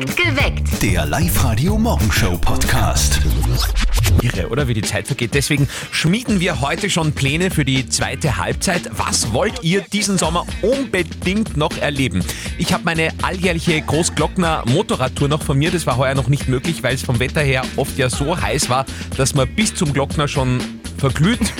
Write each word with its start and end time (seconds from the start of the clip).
Geweckt. 0.00 0.80
Der 0.80 1.04
Live-Radio-Morgenshow-Podcast. 1.06 3.20
Irre, 4.22 4.48
oder 4.48 4.68
wie 4.68 4.74
die 4.74 4.82
Zeit 4.82 5.08
vergeht. 5.08 5.34
Deswegen 5.34 5.68
schmieden 5.90 6.38
wir 6.38 6.60
heute 6.60 6.88
schon 6.88 7.12
Pläne 7.12 7.50
für 7.50 7.64
die 7.64 7.88
zweite 7.88 8.36
Halbzeit. 8.36 8.88
Was 8.92 9.32
wollt 9.32 9.64
ihr 9.64 9.80
diesen 9.80 10.16
Sommer 10.16 10.46
unbedingt 10.62 11.56
noch 11.56 11.76
erleben? 11.78 12.22
Ich 12.58 12.72
habe 12.72 12.84
meine 12.84 13.08
alljährliche 13.22 13.82
Großglockner 13.82 14.62
Motorradtour 14.66 15.26
noch 15.28 15.42
von 15.42 15.58
mir. 15.58 15.72
Das 15.72 15.84
war 15.86 15.96
heuer 15.96 16.14
noch 16.14 16.28
nicht 16.28 16.46
möglich, 16.48 16.84
weil 16.84 16.94
es 16.94 17.02
vom 17.02 17.18
Wetter 17.18 17.42
her 17.42 17.62
oft 17.76 17.98
ja 17.98 18.08
so 18.08 18.40
heiß 18.40 18.70
war, 18.70 18.86
dass 19.16 19.34
man 19.34 19.48
bis 19.48 19.74
zum 19.74 19.92
Glockner 19.92 20.28
schon 20.28 20.60
verglüht, 20.98 21.52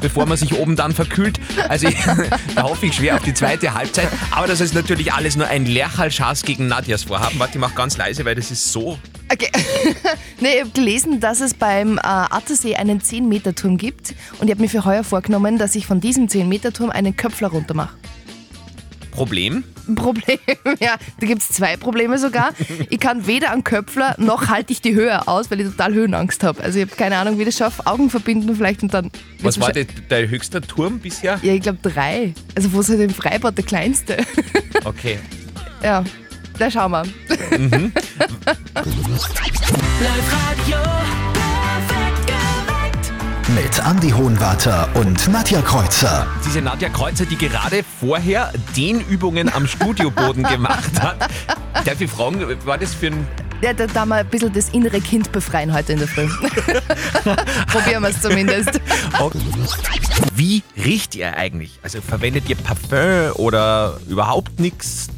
bevor 0.00 0.26
man 0.26 0.36
sich 0.36 0.54
oben 0.54 0.76
dann 0.76 0.92
verkühlt. 0.92 1.40
Also 1.68 1.88
ich, 1.88 1.96
da 2.54 2.62
hoffe 2.62 2.86
ich 2.86 2.94
schwer 2.94 3.16
auf 3.16 3.22
die 3.22 3.34
zweite 3.34 3.74
Halbzeit. 3.74 4.08
Aber 4.30 4.46
das 4.46 4.60
ist 4.60 4.74
natürlich 4.74 5.12
alles 5.12 5.36
nur 5.36 5.46
ein 5.46 5.66
Lerchalschaß 5.66 6.42
gegen 6.42 6.68
Nadias 6.68 7.04
Vorhaben. 7.04 7.38
Warte, 7.38 7.54
ich 7.54 7.60
mach 7.60 7.74
ganz 7.74 7.96
leise, 7.96 8.24
weil 8.24 8.34
das 8.34 8.50
ist 8.50 8.72
so 8.72 8.98
Okay. 9.32 9.50
nee, 10.40 10.56
ich 10.56 10.60
habe 10.60 10.70
gelesen, 10.70 11.18
dass 11.18 11.40
es 11.40 11.54
beim 11.54 11.96
äh, 11.96 12.00
Attersee 12.02 12.76
einen 12.76 13.00
10-Meter-Turm 13.00 13.78
gibt 13.78 14.14
und 14.38 14.48
ich 14.48 14.50
habe 14.50 14.60
mir 14.60 14.68
für 14.68 14.84
heuer 14.84 15.04
vorgenommen, 15.04 15.56
dass 15.56 15.74
ich 15.74 15.86
von 15.86 16.00
diesem 16.00 16.26
10-Meter-Turm 16.26 16.90
einen 16.90 17.16
Köpfler 17.16 17.48
runter 17.48 17.72
mache. 17.72 17.96
Problem. 19.10 19.64
Problem, 19.94 20.38
ja, 20.80 20.96
da 21.20 21.26
gibt 21.26 21.42
es 21.42 21.48
zwei 21.48 21.76
Probleme 21.76 22.18
sogar. 22.18 22.50
Ich 22.90 23.00
kann 23.00 23.26
weder 23.26 23.50
einen 23.50 23.64
Köpfler 23.64 24.14
noch 24.18 24.48
halte 24.48 24.72
ich 24.72 24.80
die 24.80 24.94
Höhe 24.94 25.26
aus, 25.28 25.50
weil 25.50 25.60
ich 25.60 25.68
total 25.68 25.94
Höhenangst 25.94 26.42
habe. 26.44 26.62
Also 26.62 26.78
ich 26.78 26.86
habe 26.86 26.96
keine 26.96 27.16
Ahnung, 27.16 27.38
wie 27.38 27.44
das 27.44 27.56
schaffe. 27.56 27.86
Augen 27.86 28.10
verbinden 28.10 28.54
vielleicht 28.54 28.82
und 28.82 28.94
dann. 28.94 29.10
Was 29.40 29.60
war 29.60 29.72
der, 29.72 29.84
der 29.84 30.28
höchste 30.28 30.60
Turm 30.60 30.98
bisher? 30.98 31.38
Ja, 31.42 31.52
ich 31.52 31.62
glaube 31.62 31.78
drei. 31.82 32.34
Also 32.54 32.72
wo 32.72 32.80
ist 32.80 32.88
halt 32.88 33.00
im 33.00 33.10
Freibad 33.10 33.56
der 33.56 33.64
kleinste? 33.64 34.16
Okay. 34.84 35.18
ja, 35.82 36.02
da 36.58 36.70
schauen 36.70 36.90
wir. 36.90 37.04
Live-Radio. 40.00 40.76
Perfekt 40.76 40.92
geweckt. 40.96 41.11
Mit 43.54 43.84
Andy 43.84 44.10
Hohenwarter 44.10 44.88
und 44.94 45.28
Nadja 45.28 45.60
Kreuzer. 45.60 46.26
Diese 46.46 46.62
Nadja 46.62 46.88
Kreuzer, 46.88 47.26
die 47.26 47.36
gerade 47.36 47.84
vorher 48.00 48.50
Dehnübungen 48.74 49.52
am 49.52 49.66
Studioboden 49.66 50.42
gemacht 50.44 50.98
hat. 51.02 51.28
Darf 51.84 52.00
ich 52.00 52.10
fragen, 52.10 52.40
war 52.64 52.78
das 52.78 52.94
für 52.94 53.08
ein. 53.08 53.26
Ja, 53.60 53.74
da, 53.74 53.86
da 53.86 54.06
mal 54.06 54.20
ein 54.20 54.26
bisschen 54.28 54.54
das 54.54 54.70
innere 54.70 55.00
Kind 55.02 55.32
befreien 55.32 55.74
heute 55.74 55.92
in 55.92 55.98
der 55.98 56.08
Früh. 56.08 56.28
Probieren 57.66 58.02
wir 58.02 58.08
es 58.08 58.22
zumindest. 58.22 58.80
Wie 60.34 60.62
riecht 60.82 61.14
ihr 61.14 61.36
eigentlich? 61.36 61.78
Also 61.82 62.00
verwendet 62.00 62.48
ihr 62.48 62.56
Parfum 62.56 63.32
oder 63.34 63.98
überhaupt 64.08 64.60
nichts? 64.60 65.08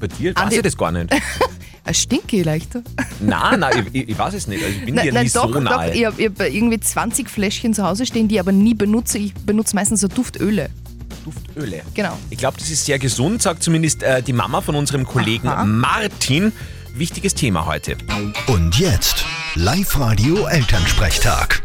Bei 0.00 0.06
dir 0.06 0.34
weiß 0.34 0.54
ich 0.54 0.62
das 0.62 0.76
gar 0.76 0.92
nicht. 0.92 1.12
Ein 1.84 1.94
Stinke 1.94 2.42
leicht. 2.42 2.70
Nein, 3.20 3.60
nein, 3.60 3.86
ich, 3.92 4.08
ich 4.08 4.18
weiß 4.18 4.32
es 4.34 4.46
nicht. 4.46 4.64
Also 4.64 4.76
ich 4.76 4.84
bin 4.84 4.96
dir 4.96 5.12
nicht 5.12 5.34
doch, 5.36 5.52
so 5.52 5.60
nahe. 5.60 5.88
doch, 5.88 5.94
ich 5.94 6.04
habe 6.04 6.24
hab 6.24 6.40
irgendwie 6.40 6.80
20 6.80 7.28
Fläschchen 7.30 7.74
zu 7.74 7.84
Hause 7.84 8.06
stehen, 8.06 8.26
die 8.28 8.34
ich 8.36 8.40
aber 8.40 8.52
nie 8.52 8.74
benutze. 8.74 9.18
Ich 9.18 9.34
benutze 9.34 9.74
meistens 9.76 10.00
so 10.00 10.08
Duftöle. 10.08 10.70
Duftöle. 11.24 11.82
Genau. 11.94 12.18
Ich 12.30 12.38
glaube, 12.38 12.58
das 12.58 12.70
ist 12.70 12.84
sehr 12.84 12.98
gesund, 12.98 13.42
sagt 13.42 13.62
zumindest 13.62 14.02
äh, 14.02 14.20
die 14.22 14.32
Mama 14.32 14.60
von 14.60 14.74
unserem 14.74 15.06
Kollegen 15.06 15.46
Aha. 15.48 15.64
Martin. 15.64 16.52
Wichtiges 16.94 17.34
Thema 17.34 17.66
heute. 17.66 17.96
Und 18.46 18.78
jetzt 18.78 19.24
Live-Radio-Elternsprechtag. 19.56 21.62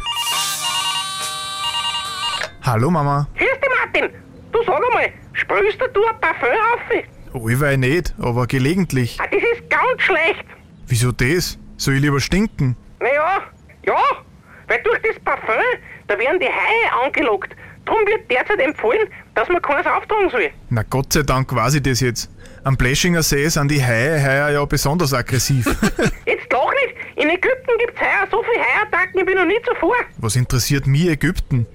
Hallo 2.63 2.89
Mama. 2.91 3.27
Grüß 3.37 3.47
dich, 3.47 3.69
Martin. 3.83 4.09
Du 4.51 4.59
sag 4.65 4.75
einmal, 4.75 5.09
sprühst 5.33 5.77
du 5.93 6.03
ein 6.05 6.19
Parfüm 6.19 6.49
auf? 6.73 6.81
Allweil 7.45 7.77
nicht, 7.77 8.13
aber 8.19 8.47
gelegentlich. 8.47 9.17
Ah, 9.19 9.23
das 9.31 9.41
ist 9.41 9.69
ganz 9.69 10.01
schlecht. 10.01 10.43
Wieso 10.89 11.11
das? 11.11 11.57
Soll 11.77 11.95
ich 11.95 12.01
lieber 12.01 12.19
stinken? 12.19 12.75
Naja, 12.99 13.43
ja, 13.85 14.01
weil 14.67 14.81
durch 14.83 14.99
das 15.03 15.19
Parfüm, 15.23 15.53
da 16.07 16.17
werden 16.17 16.39
die 16.39 16.47
Haie 16.47 17.05
angelockt. 17.05 17.55
Darum 17.85 18.05
wird 18.07 18.29
derzeit 18.29 18.59
empfohlen, 18.59 19.07
dass 19.35 19.47
man 19.49 19.61
keins 19.61 19.85
auftragen 19.87 20.29
soll. 20.31 20.49
Na 20.69 20.83
Gott 20.89 21.13
sei 21.13 21.21
Dank 21.21 21.53
weiß 21.53 21.75
ich 21.75 21.83
das 21.83 22.01
jetzt. 22.01 22.29
Am 22.63 22.75
Bleschinger 22.75 23.23
See 23.23 23.47
sind 23.47 23.69
die 23.71 23.83
Haie 23.83 24.21
heuer 24.21 24.49
ja 24.49 24.65
besonders 24.65 25.13
aggressiv. 25.13 25.65
Jetzt 26.25 26.51
lach 26.51 26.71
nicht. 26.83 26.95
In 27.15 27.29
Ägypten 27.29 27.71
gibt's 27.79 28.01
heuer 28.01 28.27
so 28.29 28.43
viele 28.43 28.63
Haiattacken, 28.63 29.19
ich 29.21 29.25
bin 29.25 29.35
noch 29.35 29.45
nie 29.45 29.59
zuvor. 29.63 29.95
was 30.17 30.35
interessiert 30.35 30.85
mich 30.87 31.07
Ägypten? 31.07 31.65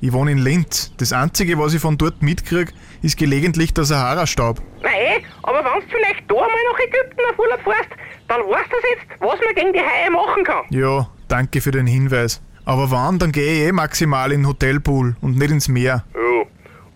Ich 0.00 0.12
wohne 0.12 0.32
in 0.32 0.38
Linz. 0.38 0.92
Das 0.98 1.14
Einzige, 1.14 1.58
was 1.58 1.72
ich 1.72 1.80
von 1.80 1.96
dort 1.96 2.20
mitkrieg, 2.22 2.72
ist 3.00 3.16
gelegentlich 3.16 3.72
der 3.72 3.84
Sahara-Staub. 3.84 4.60
Na 4.82 4.90
eh, 4.90 5.22
aber 5.42 5.64
wenn 5.64 5.80
du 5.80 5.86
vielleicht 5.88 6.30
da 6.30 6.34
einmal 6.34 6.64
nach 6.72 6.78
Ägypten 6.80 7.20
auf 7.30 7.38
Urlaub 7.38 7.60
fährst, 7.64 7.88
dann 8.28 8.40
weißt 8.40 8.70
du 8.70 8.76
jetzt, 8.90 9.20
was 9.20 9.38
man 9.44 9.54
gegen 9.54 9.72
die 9.72 9.80
Haie 9.80 10.10
machen 10.10 10.44
kann. 10.44 10.64
Ja, 10.70 11.08
danke 11.28 11.60
für 11.60 11.70
den 11.70 11.86
Hinweis. 11.86 12.40
Aber 12.64 12.90
wann, 12.90 13.18
dann 13.18 13.32
gehe 13.32 13.52
ich 13.52 13.68
eh 13.68 13.72
maximal 13.72 14.32
in 14.32 14.42
den 14.42 14.48
Hotelpool 14.48 15.16
und 15.20 15.36
nicht 15.36 15.50
ins 15.50 15.68
Meer. 15.68 16.04
Ja. 16.14 16.46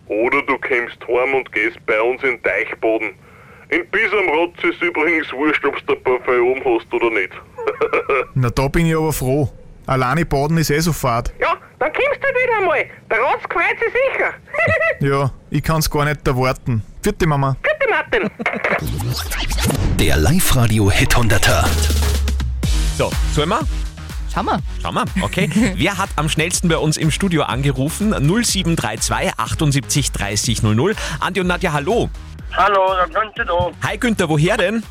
Oder 0.07 0.41
du 0.41 0.57
kommst 0.57 0.97
heim 1.07 1.35
und 1.35 1.51
gehst 1.51 1.77
bei 1.85 2.01
uns 2.01 2.23
in 2.23 2.31
den 2.31 2.43
Teichboden. 2.43 3.13
In 3.69 3.87
Bisamrotz 3.91 4.63
ist 4.63 4.81
übrigens 4.81 5.31
wurscht, 5.31 5.63
ob 5.63 5.75
du 5.85 5.95
Parfum 5.95 6.47
oben 6.47 6.61
hast 6.65 6.91
oder 6.91 7.11
nicht. 7.11 7.31
Na, 8.33 8.49
da 8.49 8.67
bin 8.67 8.87
ich 8.87 8.95
aber 8.95 9.13
froh. 9.13 9.47
Alleine 9.85 10.25
baden 10.25 10.57
ist 10.57 10.71
eh 10.71 10.79
so 10.79 10.91
fad. 10.91 11.31
Ja, 11.39 11.55
dann 11.77 11.91
kommst 11.93 12.19
du 12.23 12.27
wieder 12.27 12.57
einmal. 12.59 12.85
Der 13.11 13.19
Ratz 13.19 13.47
gefällt 13.47 13.79
sich 13.79 13.93
sicher. 13.93 14.33
Ja, 14.99 15.31
ich 15.51 15.63
kann's 15.63 15.89
gar 15.89 16.05
nicht 16.05 16.27
erwarten. 16.27 16.83
Vierte 17.01 17.25
Mama. 17.27 17.55
Bitte, 17.61 17.89
Martin. 17.89 18.29
Der 19.97 20.17
Live-Radio-Hit 20.17 21.15
100er. 21.15 21.65
So, 22.97 23.09
sollen 23.33 23.49
wir? 23.49 23.61
Schau 24.33 24.43
mal. 24.43 24.59
Schauen 24.81 24.95
wir. 24.95 25.05
Okay. 25.21 25.49
Wer 25.75 25.97
hat 25.97 26.09
am 26.17 26.27
schnellsten 26.27 26.67
bei 26.67 26.77
uns 26.77 26.97
im 26.97 27.09
Studio 27.09 27.43
angerufen? 27.43 28.09
0732 28.11 29.33
78 29.37 30.11
30 30.11 30.63
00. 30.63 30.95
Andi 31.21 31.39
und 31.39 31.47
Nadja, 31.47 31.71
hallo. 31.71 32.09
Hallo, 32.51 32.93
da 32.95 33.05
könnte 33.05 33.45
du 33.45 33.71
Hi 33.83 33.97
Günther, 33.97 34.27
woher 34.27 34.57
denn? 34.57 34.83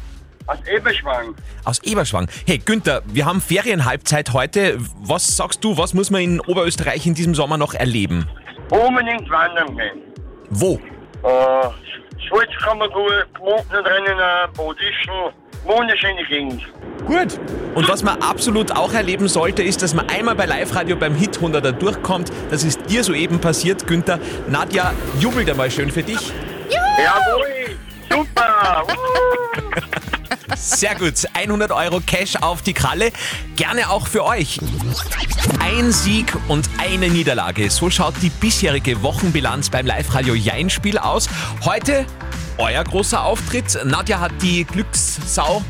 aus 0.47 0.59
Eberschwang. 0.67 1.35
Aus 1.65 1.79
Eberschwang. 1.83 2.27
Hey 2.47 2.57
Günther, 2.57 3.03
wir 3.05 3.27
haben 3.27 3.43
Ferienhalbzeit 3.43 4.33
heute. 4.33 4.79
Was 5.01 5.37
sagst 5.37 5.63
du, 5.63 5.77
was 5.77 5.93
muss 5.93 6.11
man 6.11 6.23
in 6.23 6.41
Oberösterreich 6.41 7.07
in 7.07 7.13
diesem 7.13 7.35
Sommer 7.35 7.59
noch 7.59 7.75
erleben? 7.75 8.27
Unbedingt 8.71 9.29
wandern 9.29 9.77
gehen. 9.77 10.03
Wo? 10.49 10.81
Äh, 11.23 11.69
Schwarzkammergut, 12.29 13.27
Gmunden 13.35 13.85
drinnen, 13.85 14.19
äh, 14.19 14.49
Bodischen, 14.57 15.13
wunderschöne 15.65 16.25
Gegend. 16.29 16.63
Gut. 17.07 17.39
Und 17.75 17.89
was 17.89 18.03
man 18.03 18.21
absolut 18.23 18.73
auch 18.73 18.93
erleben 18.93 19.29
sollte, 19.29 19.63
ist, 19.63 19.83
dass 19.83 19.95
man 19.95 20.09
einmal 20.09 20.35
bei 20.35 20.47
Live-Radio 20.47 20.97
beim 20.97 21.15
Hit 21.15 21.39
100er 21.39 21.73
durchkommt. 21.73 22.31
Das 22.51 22.65
ist 22.65 22.91
dir 22.91 23.05
soeben 23.05 23.41
passiert, 23.41 23.87
Günther. 23.87 24.19
Nadja, 24.49 24.93
jubelt 25.19 25.49
einmal 25.49 25.71
schön 25.71 25.91
für 25.91 26.03
dich. 26.03 26.33
Jawohl, 26.71 27.77
super. 28.11 28.85
Uh. 28.89 29.99
Sehr 30.57 30.95
gut. 30.95 31.15
100 31.35 31.73
Euro 31.73 32.01
Cash 32.01 32.37
auf 32.37 32.63
die 32.63 32.75
Kralle. 32.75 33.13
Gerne 33.57 33.91
auch 33.91 34.07
für 34.07 34.25
euch. 34.25 34.59
Ein 35.61 35.93
Sieg 35.93 36.33
und 36.49 36.69
eine 36.79 37.09
Niederlage. 37.09 37.71
So 37.71 37.91
schaut 37.91 38.15
die 38.23 38.31
bisherige 38.31 39.03
Wochenbilanz 39.03 39.71
beim 39.71 39.87
Live-Radio 39.87 40.35
Jein-Spiel 40.35 40.99
aus. 40.99 41.29
Heute 41.65 42.07
euer 42.59 42.83
großer 42.83 43.23
Auftritt. 43.23 43.79
Nadja 43.85 44.19
hat 44.19 44.33
die 44.43 44.65
Glückssau, 44.65 45.63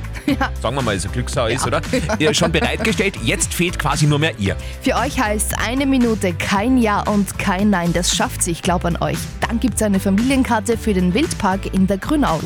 sagen 0.61 0.77
wir 0.77 0.83
mal, 0.83 0.97
es 0.97 1.05
eine 1.05 1.13
Glückssau 1.13 1.47
ist, 1.47 1.67
oder? 1.67 1.81
Ja, 2.19 2.33
schon 2.33 2.51
bereitgestellt. 2.51 3.17
Jetzt 3.23 3.53
fehlt 3.55 3.79
quasi 3.79 4.07
nur 4.07 4.19
mehr 4.19 4.33
ihr. 4.39 4.57
Für 4.83 4.97
euch 4.97 5.21
heißt 5.21 5.59
eine 5.59 5.87
Minute 5.87 6.33
kein 6.33 6.79
Ja 6.79 7.03
und 7.03 7.39
kein 7.39 7.71
Nein. 7.71 7.93
Das 7.93 8.15
schafft 8.15 8.43
sie, 8.43 8.53
ich 8.53 8.63
glaube 8.63 8.89
an 8.89 8.97
euch. 9.01 9.19
Dann 9.41 9.61
gibt's 9.61 9.83
eine 9.83 10.01
Familienkarte 10.01 10.79
für 10.79 10.95
den 10.95 11.13
Wildpark 11.15 11.75
in 11.75 11.87
der 11.87 11.99
Grünau. 11.99 12.41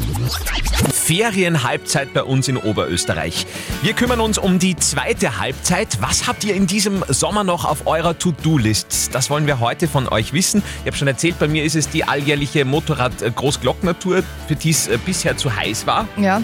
Ferienhalbzeit 1.02 2.14
bei 2.14 2.22
uns 2.22 2.46
in 2.46 2.56
Oberösterreich. 2.56 3.44
Wir 3.82 3.92
kümmern 3.92 4.20
uns 4.20 4.38
um 4.38 4.58
die 4.60 4.76
zweite 4.76 5.40
Halbzeit. 5.40 5.98
Was 6.00 6.28
habt 6.28 6.44
ihr 6.44 6.54
in 6.54 6.66
diesem 6.68 7.04
Sommer 7.08 7.42
noch 7.42 7.64
auf 7.64 7.86
eurer 7.88 8.16
To-Do-List? 8.16 9.10
Das 9.12 9.28
wollen 9.28 9.46
wir 9.48 9.58
heute 9.58 9.88
von 9.88 10.08
euch 10.08 10.32
wissen. 10.32 10.62
Ich 10.82 10.86
habe 10.86 10.96
schon 10.96 11.08
erzählt, 11.08 11.38
bei 11.40 11.48
mir 11.48 11.64
ist 11.64 11.74
es 11.74 11.88
die 11.88 12.04
alljährliche 12.04 12.64
Motorrad-Großglockner-Tour, 12.64 14.22
für 14.46 14.54
die 14.54 14.70
es 14.70 14.86
äh, 14.86 14.96
bisher 15.04 15.36
zu 15.36 15.54
heiß 15.54 15.86
war. 15.88 16.06
Ja. 16.16 16.40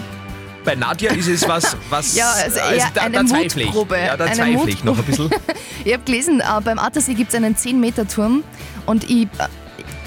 Bei 0.65 0.75
Nadja 0.75 1.13
ist 1.13 1.27
es 1.29 1.47
was, 1.47 1.77
was 1.89 2.15
Ja, 2.17 2.29
also 2.31 2.59
eher 2.59 2.89
da, 2.93 3.01
eine 3.03 3.17
da 3.19 3.25
zweifle 3.25 3.61
ich. 3.61 3.67
Mutprobe. 3.67 3.97
Ja, 3.97 4.17
da 4.17 4.25
Eine 4.25 4.35
zweifle 4.35 4.69
ich 4.71 4.83
noch 4.83 4.97
ein 4.97 5.05
bisschen. 5.05 5.29
Ich 5.85 5.93
habe 5.93 6.03
gelesen, 6.03 6.41
äh, 6.41 6.61
beim 6.61 6.77
Attersee 6.79 7.13
gibt 7.13 7.29
es 7.29 7.35
einen 7.35 7.55
10-Meter-Turm 7.55 8.43
und 8.85 9.09
ich 9.09 9.23
äh, 9.23 9.47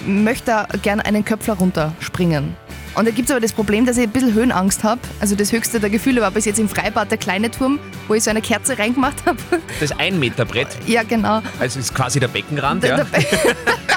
möchte 0.07 0.45
da 0.45 0.69
gerne 0.83 1.05
einen 1.07 1.25
Köpfler 1.25 1.55
runterspringen. 1.55 2.55
Und 2.95 3.07
da 3.07 3.11
gibt 3.11 3.29
es 3.29 3.31
aber 3.33 3.41
das 3.41 3.53
Problem, 3.53 3.87
dass 3.87 3.97
ich 3.97 4.03
ein 4.05 4.11
bisschen 4.11 4.35
Höhenangst 4.35 4.85
habe. 4.85 5.01
Also 5.21 5.35
das 5.35 5.51
höchste 5.53 5.81
der 5.81 5.89
Gefühle 5.91 6.21
war 6.21 6.31
bis 6.31 6.45
jetzt 6.45 6.59
im 6.59 6.69
Freibad 6.69 7.11
der 7.11 7.19
kleine 7.19 7.51
Turm, 7.51 7.79
wo 8.09 8.15
ich 8.15 8.23
so 8.23 8.31
eine 8.31 8.43
Kerze 8.43 8.79
reingemacht 8.79 9.25
habe. 9.25 9.39
Das 9.81 9.93
Ein-Meter-Brett, 9.99 10.69
ja, 10.87 11.03
genau. 11.03 11.41
also 11.59 11.81
ist 11.81 11.95
quasi 11.95 12.21
der 12.21 12.29
Beckenrand. 12.29 12.83
Der- 12.83 12.99
Ja. 12.99 13.05
der- 13.05 13.25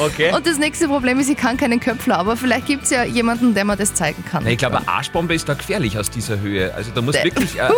Okay. 0.00 0.32
Und 0.34 0.46
das 0.46 0.58
nächste 0.58 0.88
Problem 0.88 1.18
ist, 1.20 1.28
ich 1.28 1.36
kann 1.36 1.56
keinen 1.58 1.78
Köpfler, 1.78 2.18
aber 2.18 2.36
vielleicht 2.36 2.66
gibt 2.66 2.84
es 2.84 2.90
ja 2.90 3.04
jemanden, 3.04 3.52
der 3.54 3.64
mir 3.66 3.76
das 3.76 3.92
zeigen 3.94 4.24
kann. 4.24 4.44
Na, 4.44 4.50
ich 4.50 4.58
glaube, 4.58 4.78
eine 4.78 4.88
Arschbombe 4.88 5.34
ist 5.34 5.48
da 5.48 5.54
gefährlich 5.54 5.98
aus 5.98 6.08
dieser 6.10 6.40
Höhe. 6.40 6.72
Also 6.74 6.90
da 6.94 7.02
muss 7.02 7.14
Äh, 7.16 7.24
wirklich 7.24 7.56
äh, 7.58 7.68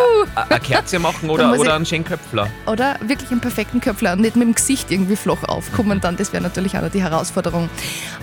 eine 0.49 0.61
Kerze 0.61 0.99
machen 1.01 1.31
oder, 1.31 1.59
oder 1.59 1.75
einen 1.75 1.85
schönen 1.85 2.05
Köpfler. 2.05 2.49
Oder 2.67 2.97
wirklich 3.05 3.31
einen 3.33 3.41
perfekten 3.41 3.81
Köpfler 3.81 4.13
und 4.13 4.21
nicht 4.21 4.37
mit 4.37 4.47
dem 4.47 4.55
Gesicht 4.55 4.91
irgendwie 4.93 5.17
flach 5.17 5.43
aufkommen 5.45 6.01
dann. 6.01 6.17
Das 6.17 6.33
wäre 6.33 6.43
natürlich 6.43 6.77
auch 6.77 6.83
noch 6.83 6.91
die 6.91 7.03
Herausforderung. 7.03 7.69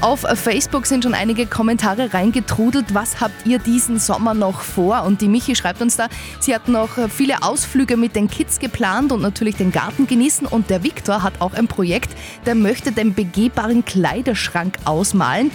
Auf 0.02 0.22
Facebook 0.22 0.86
sind 0.86 1.04
schon 1.04 1.14
einige 1.14 1.46
Kommentare 1.46 2.14
reingetrudelt. 2.14 2.94
Was 2.94 3.20
habt 3.20 3.46
ihr 3.46 3.60
diesen 3.60 4.00
Sommer 4.00 4.34
noch 4.34 4.62
vor? 4.62 5.04
Und 5.04 5.20
die 5.22 5.28
Michi 5.28 5.56
schreibt 5.56 5.82
uns 5.82 5.98
da, 5.98 6.08
sie 6.40 6.56
hat 6.56 6.70
noch 6.70 6.90
viele 7.10 7.44
Ausflüge 7.44 7.98
mit 7.98 8.16
den 8.16 8.30
Kids 8.30 8.60
geplant 8.60 9.12
und 9.12 9.22
natürlich 9.22 9.58
den 9.58 9.72
Garten 9.74 10.08
genießen. 10.08 10.48
Und 10.48 10.70
der 10.70 10.84
Viktor 10.84 11.22
hat 11.22 11.34
auch 11.40 11.54
ein 11.54 11.68
Projekt, 11.68 12.12
der 12.46 12.56
möchte 12.56 12.92
den 12.94 13.14
begehbaren 13.14 13.84
Kleiderschrank 13.90 14.78
ausmalen, 14.86 15.50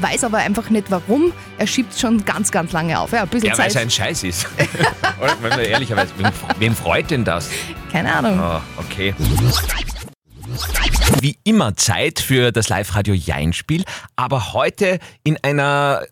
weiß 0.00 0.22
aber 0.22 0.38
einfach 0.38 0.70
nicht 0.70 0.90
warum. 0.90 1.32
Er 1.58 1.66
schiebt 1.66 1.98
schon 1.98 2.24
ganz, 2.24 2.52
ganz 2.52 2.70
lange 2.70 2.98
auf. 2.98 3.10
Ja, 3.10 3.22
ein 3.22 3.28
bisschen 3.28 3.48
Ja, 3.48 3.58
weil 3.58 3.66
es 3.66 3.76
ein 3.76 3.90
Scheiß 3.90 4.22
ist. 4.22 4.46
Oder? 5.20 5.36
Wenn 5.40 5.58
wir 5.58 5.68
ehrlicherweise, 5.68 6.12
wem, 6.16 6.30
wem 6.60 6.76
freut 6.76 7.10
denn 7.10 7.24
das? 7.24 7.50
Keine 7.90 8.14
Ahnung. 8.14 8.38
Ah, 8.38 8.62
okay. 8.76 9.14
Wie 11.20 11.36
immer 11.42 11.76
Zeit 11.76 12.20
für 12.20 12.52
das 12.52 12.68
Live-Radio 12.68 13.14
Jein-Spiel, 13.14 13.84
aber 14.14 14.52
heute 14.52 15.00
in 15.24 15.36
einer 15.42 16.02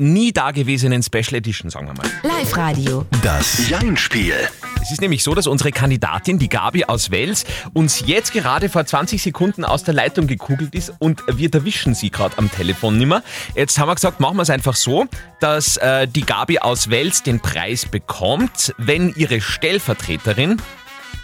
nie 0.00 0.32
dagewesenen 0.32 1.02
Special 1.02 1.34
Edition, 1.34 1.70
sagen 1.70 1.86
wir 1.86 1.94
mal. 1.94 2.06
Live-Radio. 2.22 3.06
Das 3.22 3.68
Jein-Spiel. 3.68 4.34
Es 4.82 4.90
ist 4.90 5.02
nämlich 5.02 5.22
so, 5.22 5.34
dass 5.34 5.46
unsere 5.46 5.72
Kandidatin, 5.72 6.38
die 6.38 6.48
Gabi 6.48 6.84
aus 6.84 7.10
Wels, 7.10 7.44
uns 7.74 8.02
jetzt 8.06 8.32
gerade 8.32 8.70
vor 8.70 8.86
20 8.86 9.22
Sekunden 9.22 9.64
aus 9.64 9.84
der 9.84 9.92
Leitung 9.92 10.26
gekugelt 10.26 10.74
ist 10.74 10.92
und 10.98 11.22
wir 11.28 11.52
erwischen 11.52 11.94
sie 11.94 12.10
gerade 12.10 12.38
am 12.38 12.50
Telefon 12.50 12.96
nimmer. 12.96 13.22
Jetzt 13.54 13.78
haben 13.78 13.88
wir 13.88 13.94
gesagt, 13.94 14.20
machen 14.20 14.38
wir 14.38 14.42
es 14.42 14.50
einfach 14.50 14.74
so, 14.74 15.06
dass 15.38 15.76
äh, 15.76 16.08
die 16.08 16.22
Gabi 16.22 16.58
aus 16.58 16.88
Wels 16.88 17.22
den 17.22 17.40
Preis 17.40 17.84
bekommt, 17.84 18.74
wenn 18.78 19.14
ihre 19.14 19.40
Stellvertreterin 19.42 20.60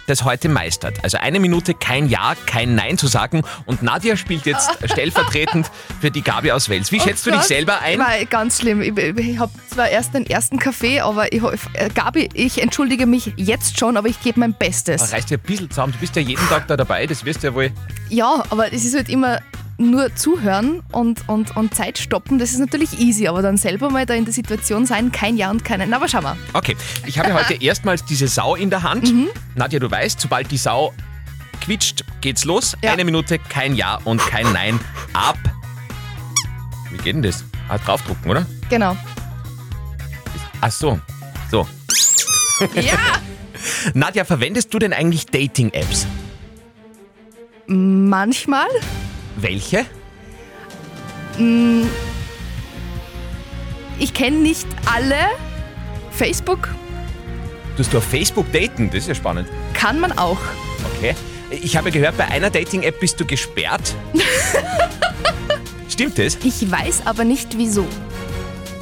das 0.07 0.23
heute 0.23 0.49
meistert. 0.49 1.03
Also 1.03 1.17
eine 1.17 1.39
Minute 1.39 1.73
kein 1.73 2.09
Ja, 2.09 2.33
kein 2.45 2.75
Nein 2.75 2.97
zu 2.97 3.07
sagen. 3.07 3.43
Und 3.65 3.83
Nadja 3.83 4.17
spielt 4.17 4.45
jetzt 4.45 4.69
stellvertretend 4.85 5.69
für 6.01 6.09
die 6.09 6.21
Gabi 6.21 6.51
aus 6.51 6.69
Wels. 6.69 6.91
Wie 6.91 6.99
schätzt 6.99 7.25
du 7.25 7.29
dich 7.29 7.39
Gott, 7.41 7.47
selber 7.47 7.81
ein? 7.81 7.99
War 7.99 8.25
ganz 8.25 8.59
schlimm. 8.59 8.81
Ich, 8.81 8.97
ich 8.97 9.37
habe 9.37 9.51
zwar 9.69 9.89
erst 9.89 10.13
den 10.13 10.25
ersten 10.25 10.57
Kaffee, 10.57 11.01
aber 11.01 11.31
ich, 11.31 11.43
äh, 11.73 11.89
Gabi, 11.93 12.29
ich 12.33 12.61
entschuldige 12.61 13.05
mich 13.05 13.33
jetzt 13.35 13.77
schon, 13.77 13.97
aber 13.97 14.07
ich 14.07 14.21
gebe 14.21 14.39
mein 14.39 14.53
Bestes. 14.53 15.13
Reißt 15.13 15.29
dir 15.29 15.37
ein 15.37 15.41
bisschen 15.41 15.69
zusammen. 15.69 15.93
Du 15.93 15.99
bist 15.99 16.15
ja 16.15 16.21
jeden 16.21 16.47
Tag 16.47 16.67
da 16.67 16.77
dabei, 16.77 17.05
das 17.05 17.25
wirst 17.25 17.43
du 17.43 17.47
ja 17.47 17.53
wohl. 17.53 17.71
Ja, 18.09 18.43
aber 18.49 18.73
es 18.73 18.85
ist 18.85 18.95
halt 18.95 19.09
immer 19.09 19.39
nur 19.77 20.15
zuhören 20.15 20.81
und, 20.91 21.27
und, 21.29 21.55
und 21.55 21.73
Zeit 21.73 21.97
stoppen, 21.97 22.39
das 22.39 22.51
ist 22.51 22.59
natürlich 22.59 22.99
easy, 22.99 23.27
aber 23.27 23.41
dann 23.41 23.57
selber 23.57 23.89
mal 23.89 24.05
da 24.05 24.13
in 24.13 24.25
der 24.25 24.33
Situation 24.33 24.85
sein, 24.85 25.11
kein 25.11 25.37
Ja 25.37 25.51
und 25.51 25.63
kein 25.63 25.79
Nein. 25.79 25.93
Aber 25.93 26.07
schau 26.07 26.21
mal. 26.21 26.35
Okay, 26.53 26.75
ich 27.05 27.19
habe 27.19 27.33
heute 27.33 27.53
erstmals 27.61 28.03
diese 28.05 28.27
Sau 28.27 28.55
in 28.55 28.69
der 28.69 28.83
Hand. 28.83 29.11
Mhm. 29.11 29.27
Nadja, 29.55 29.79
du 29.79 29.89
weißt, 29.89 30.19
sobald 30.19 30.49
die 30.51 30.57
Sau 30.57 30.93
quietscht, 31.61 32.03
geht's 32.21 32.45
los. 32.45 32.75
Ja. 32.83 32.93
Eine 32.93 33.05
Minute, 33.05 33.39
kein 33.39 33.75
Ja 33.75 33.99
und 34.03 34.19
kein 34.21 34.51
Nein. 34.53 34.79
Ab. 35.13 35.37
Wie 36.91 36.97
geht 36.97 37.15
denn 37.15 37.21
das? 37.21 37.43
Ah, 37.69 37.77
draufdrucken, 37.77 38.29
oder? 38.31 38.45
Genau. 38.69 38.95
Ach 40.61 40.71
so. 40.71 40.99
So. 41.51 41.67
Ja! 42.73 42.97
Nadja, 43.93 44.23
verwendest 44.23 44.73
du 44.73 44.79
denn 44.79 44.93
eigentlich 44.93 45.25
Dating-Apps? 45.27 46.07
Manchmal. 47.67 48.67
Welche? 49.37 49.85
Ich 53.99 54.13
kenne 54.13 54.37
nicht 54.37 54.67
alle. 54.85 55.15
Facebook 56.11 56.69
Tust 57.77 57.93
du 57.93 57.99
auf 57.99 58.03
Facebook 58.03 58.51
daten? 58.51 58.89
Das 58.89 59.01
ist 59.01 59.07
ja 59.07 59.15
spannend. 59.15 59.47
kann 59.75 59.99
man 59.99 60.17
auch. 60.17 60.39
Okay. 60.97 61.15
Ich 61.51 61.77
habe 61.77 61.91
gehört, 61.91 62.17
bei 62.17 62.25
einer 62.25 62.49
Dating-App 62.49 62.99
bist 62.99 63.19
du 63.19 63.25
gesperrt. 63.25 63.93
Stimmt 65.89 66.17
das? 66.17 66.37
Ich 66.43 66.69
weiß 66.69 67.03
aber 67.05 67.23
nicht 67.23 67.55
wieso. 67.57 67.85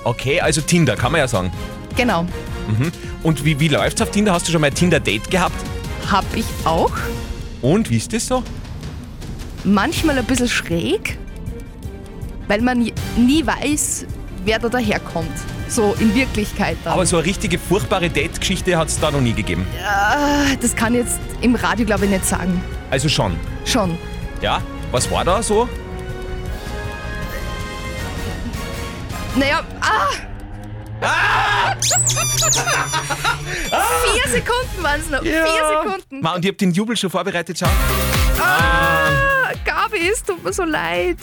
Okay, 0.06 0.40
also 0.40 0.62
Tinder, 0.62 0.96
kann 0.96 1.12
man 1.12 1.19
ja 1.19 1.28
sagen. 1.28 1.52
Genau. 1.98 2.25
Und 3.22 3.44
wie, 3.44 3.60
wie 3.60 3.68
läuft's 3.68 4.02
auf 4.02 4.12
Tinder? 4.12 4.34
Hast 4.34 4.48
du 4.48 4.52
schon 4.54 4.62
mal 4.62 4.68
ein 4.68 4.74
Tinder-Date 4.74 5.30
gehabt? 5.30 5.56
Hab 6.10 6.25
ich 6.36 6.46
auch. 6.63 6.92
Und 7.62 7.90
wie 7.90 7.98
ist 7.98 8.13
das 8.13 8.28
so? 8.28 8.44
Manchmal 9.65 10.17
ein 10.19 10.25
bisschen 10.25 10.47
schräg, 10.47 11.17
weil 12.47 12.62
man 12.62 12.79
nie 13.17 13.45
weiß, 13.45 14.06
wer 14.45 14.59
da 14.59 14.69
daherkommt. 14.69 15.31
So 15.67 15.95
in 16.00 16.13
Wirklichkeit 16.13 16.77
dann. 16.83 16.94
Aber 16.94 17.06
so 17.07 17.17
eine 17.17 17.25
richtige 17.25 17.57
furchtbare 17.57 18.09
Date-Geschichte 18.09 18.77
hat 18.77 18.89
es 18.89 19.00
da 19.00 19.09
noch 19.09 19.21
nie 19.21 19.33
gegeben. 19.33 19.65
Ah, 19.83 20.56
das 20.62 20.75
kann 20.75 20.94
ich 20.94 21.01
jetzt 21.01 21.19
im 21.41 21.56
Radio, 21.56 21.85
glaube 21.85 22.06
ich, 22.06 22.12
nicht 22.12 22.25
sagen. 22.25 22.63
Also 22.91 23.09
schon. 23.09 23.35
Schon. 23.65 23.97
Ja? 24.41 24.62
Was 24.91 25.09
war 25.09 25.25
da 25.25 25.41
so? 25.41 25.68
Naja, 29.35 29.63
ah! 29.81 30.09
Vier 34.13 34.31
Sekunden 34.31 34.83
waren 34.83 35.01
es 35.01 35.09
noch. 35.09 35.21
Vier 35.21 35.45
Sekunden. 35.83 36.21
Ma, 36.21 36.35
und 36.35 36.45
ich 36.45 36.51
hab 36.51 36.57
den 36.57 36.71
Jubel 36.71 36.95
schon 36.95 37.09
vorbereitet, 37.09 37.57
schau. 37.59 37.68
Gabi, 39.65 40.09
es 40.12 40.23
tut 40.23 40.44
mir 40.44 40.53
so 40.53 40.63
leid. 40.63 41.17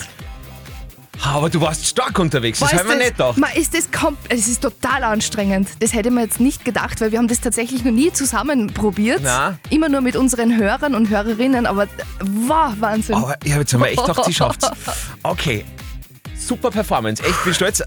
Aber 1.25 1.49
du 1.49 1.61
warst 1.61 1.87
stark 1.87 2.19
unterwegs, 2.19 2.59
das 2.59 2.73
haben 2.73 2.89
wir 2.89 2.97
nicht 2.97 3.13
gedacht. 3.13 3.39
Ma, 3.39 3.47
ist 3.55 3.75
das 3.75 3.89
es 4.29 4.49
ist 4.49 4.61
total 4.61 5.05
anstrengend. 5.05 5.69
Das 5.79 5.95
hätte 5.95 6.11
man 6.11 6.25
jetzt 6.25 6.41
nicht 6.41 6.65
gedacht, 6.65 7.01
weil 7.01 7.13
wir 7.13 7.19
haben 7.19 7.29
das 7.29 7.41
tatsächlich 7.41 7.85
noch 7.85 7.93
nie 7.93 8.13
zusammen 8.13 8.73
probiert. 8.75 9.21
Na? 9.23 9.59
Immer 9.71 9.89
nur 9.89 10.01
mit 10.01 10.17
unseren 10.17 10.57
Hörern 10.59 10.97
und 10.97 11.11
Hörerinnen, 11.11 11.67
aber 11.67 11.87
wow, 12.21 12.73
Wahnsinn. 12.81 13.15
Aber 13.15 13.37
ich 13.45 13.53
habe 13.53 13.61
jetzt 13.61 13.73
einmal 13.73 13.91
echt 13.91 14.05
gedacht, 14.05 14.25
sie 14.25 14.35
schafft's. 14.35 14.69
Okay. 15.23 15.65
Super 16.47 16.71
Performance, 16.71 17.23
echt 17.23 17.45
bin 17.45 17.55
stolz. 17.55 17.81
Äh, 17.81 17.85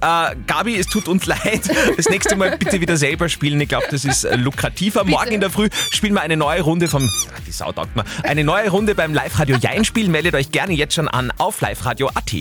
Gabi, 0.47 0.77
es 0.77 0.87
tut 0.87 1.07
uns 1.07 1.25
leid. 1.25 1.61
Das 1.97 2.09
nächste 2.09 2.35
Mal 2.35 2.57
bitte 2.57 2.79
wieder 2.81 2.97
selber 2.97 3.29
spielen. 3.29 3.59
Ich 3.61 3.69
glaube, 3.69 3.85
das 3.91 4.05
ist 4.05 4.23
äh, 4.23 4.35
lukrativer. 4.35 5.03
Morgen 5.03 5.31
in 5.31 5.41
der 5.41 5.49
Früh 5.49 5.69
spielen 5.91 6.13
wir 6.13 6.21
eine 6.21 6.37
neue 6.37 6.61
Runde 6.61 6.87
vom. 6.87 7.09
Ach, 7.35 7.39
Die 7.45 7.51
Sau 7.51 7.71
taugt 7.71 7.95
mir. 7.95 8.03
Eine 8.23 8.43
neue 8.43 8.69
Runde 8.69 8.95
beim 8.95 9.13
Live-Radio 9.13 9.57
Jein-Spiel. 9.57 10.09
Meldet 10.09 10.35
euch 10.35 10.51
gerne 10.51 10.73
jetzt 10.73 10.95
schon 10.95 11.07
an 11.07 11.31
auf 11.37 11.61
liveradio.at. 11.61 12.33